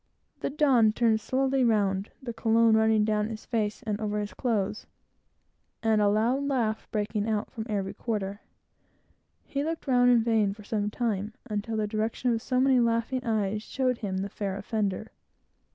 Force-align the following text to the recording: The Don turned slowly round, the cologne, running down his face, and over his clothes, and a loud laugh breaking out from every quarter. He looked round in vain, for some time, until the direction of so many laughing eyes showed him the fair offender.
The 0.39 0.49
Don 0.49 0.93
turned 0.93 1.21
slowly 1.21 1.63
round, 1.63 2.09
the 2.23 2.33
cologne, 2.33 2.75
running 2.75 3.05
down 3.05 3.29
his 3.29 3.45
face, 3.45 3.83
and 3.83 4.01
over 4.01 4.19
his 4.19 4.33
clothes, 4.33 4.87
and 5.83 6.01
a 6.01 6.07
loud 6.09 6.41
laugh 6.47 6.87
breaking 6.89 7.29
out 7.29 7.51
from 7.51 7.67
every 7.69 7.93
quarter. 7.93 8.41
He 9.45 9.63
looked 9.63 9.85
round 9.85 10.09
in 10.09 10.23
vain, 10.23 10.53
for 10.55 10.63
some 10.63 10.89
time, 10.89 11.35
until 11.45 11.77
the 11.77 11.85
direction 11.85 12.33
of 12.33 12.41
so 12.41 12.59
many 12.59 12.79
laughing 12.79 13.23
eyes 13.23 13.61
showed 13.61 13.99
him 13.99 14.17
the 14.17 14.29
fair 14.29 14.57
offender. 14.57 15.11